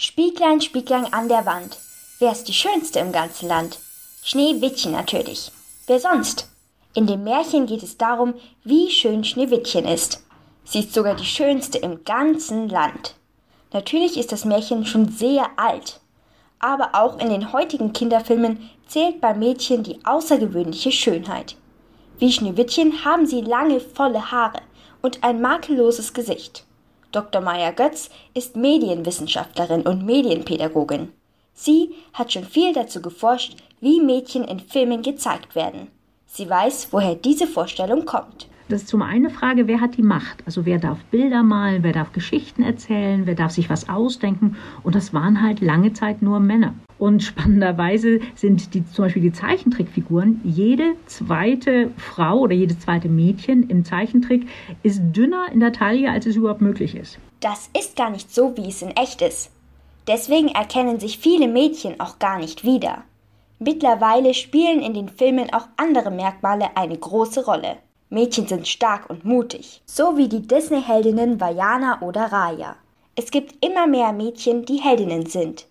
[0.00, 1.76] Spieglein, Spieglein an der Wand.
[2.20, 3.80] Wer ist die Schönste im ganzen Land?
[4.22, 5.50] Schneewittchen natürlich.
[5.88, 6.48] Wer sonst?
[6.94, 10.22] In dem Märchen geht es darum, wie schön Schneewittchen ist.
[10.62, 13.16] Sie ist sogar die schönste im ganzen Land.
[13.72, 15.98] Natürlich ist das Märchen schon sehr alt.
[16.60, 21.56] Aber auch in den heutigen Kinderfilmen zählt bei Mädchen die außergewöhnliche Schönheit.
[22.20, 24.60] Wie Schneewittchen haben sie lange, volle Haare
[25.02, 26.67] und ein makelloses Gesicht.
[27.10, 27.40] Dr.
[27.40, 31.08] Maya Götz ist Medienwissenschaftlerin und Medienpädagogin.
[31.54, 35.88] Sie hat schon viel dazu geforscht, wie Mädchen in Filmen gezeigt werden.
[36.26, 38.48] Sie weiß, woher diese Vorstellung kommt.
[38.68, 40.42] Das ist zum einen eine Frage, wer hat die Macht?
[40.44, 44.56] Also wer darf Bilder malen, wer darf Geschichten erzählen, wer darf sich was ausdenken?
[44.82, 46.74] Und das waren halt lange Zeit nur Männer.
[46.98, 53.68] Und spannenderweise sind die, zum Beispiel die Zeichentrickfiguren, jede zweite Frau oder jedes zweite Mädchen
[53.70, 54.48] im Zeichentrick
[54.82, 57.18] ist dünner in der Taille, als es überhaupt möglich ist.
[57.40, 59.50] Das ist gar nicht so, wie es in echt ist.
[60.08, 63.04] Deswegen erkennen sich viele Mädchen auch gar nicht wieder.
[63.60, 67.76] Mittlerweile spielen in den Filmen auch andere Merkmale eine große Rolle.
[68.08, 72.76] Mädchen sind stark und mutig, so wie die Disney-Heldinnen Vajana oder Raya.
[73.16, 75.66] Es gibt immer mehr Mädchen, die Heldinnen sind.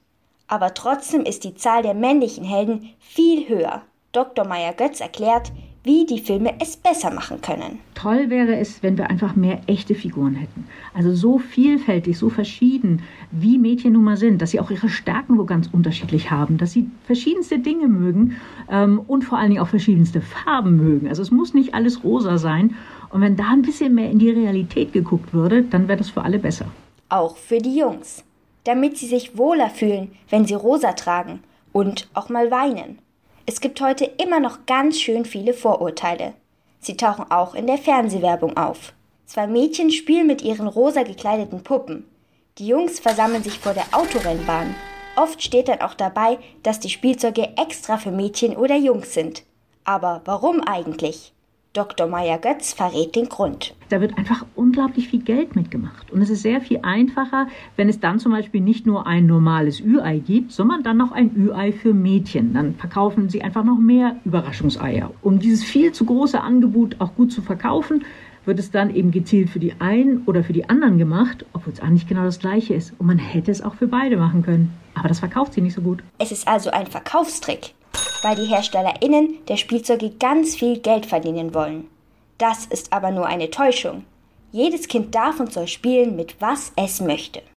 [0.48, 3.82] Aber trotzdem ist die Zahl der männlichen Helden viel höher.
[4.14, 4.48] Dr.
[4.48, 5.52] Meyer Götz erklärt,
[5.84, 7.80] wie die Filme es besser machen können.
[7.96, 10.68] Toll wäre es, wenn wir einfach mehr echte Figuren hätten.
[10.94, 15.38] Also so vielfältig, so verschieden, wie Mädchen nun mal sind, dass sie auch ihre Stärken
[15.38, 18.36] wo ganz unterschiedlich haben, dass sie verschiedenste Dinge mögen
[18.70, 21.08] ähm, und vor allen Dingen auch verschiedenste Farben mögen.
[21.08, 22.76] Also es muss nicht alles rosa sein.
[23.10, 26.24] Und wenn da ein bisschen mehr in die Realität geguckt würde, dann wäre das für
[26.24, 26.66] alle besser.
[27.10, 28.26] Auch für die Jungs.
[28.68, 33.00] Damit sie sich wohler fühlen, wenn sie rosa tragen und auch mal weinen.
[33.46, 36.34] Es gibt heute immer noch ganz schön viele Vorurteile.
[36.82, 38.92] Sie tauchen auch in der Fernsehwerbung auf.
[39.26, 42.10] Zwei Mädchen spielen mit ihren rosa gekleideten Puppen.
[42.58, 44.76] Die Jungs versammeln sich vor der Autorennbahn.
[45.16, 49.44] Oft steht dann auch dabei, dass die Spielzeuge extra für Mädchen oder Jungs sind.
[49.86, 51.32] Aber warum eigentlich?
[51.78, 52.08] Dr.
[52.08, 53.76] Maya Götz verrät den Grund.
[53.90, 56.12] Da wird einfach unglaublich viel Geld mitgemacht.
[56.12, 59.80] Und es ist sehr viel einfacher, wenn es dann zum Beispiel nicht nur ein normales
[59.80, 62.56] Ü-Ei gibt, sondern dann noch ein Ü-Ei für Mädchen.
[62.56, 65.12] Dann verkaufen sie einfach noch mehr Überraschungseier.
[65.22, 68.04] Um dieses viel zu große Angebot auch gut zu verkaufen,
[68.46, 71.80] wird es dann eben gezielt für die einen oder für die anderen gemacht, obwohl es
[71.80, 72.94] eigentlich genau das gleiche ist.
[72.98, 74.74] Und man hätte es auch für beide machen können.
[74.96, 76.02] Aber das verkauft sie nicht so gut.
[76.18, 77.76] Es ist also ein Verkaufstrick
[78.24, 81.88] weil die HerstellerInnen der Spielzeuge ganz viel Geld verdienen wollen.
[82.38, 84.06] Das ist aber nur eine Täuschung.
[84.52, 87.42] Jedes Kind darf und soll spielen, mit was es möchte.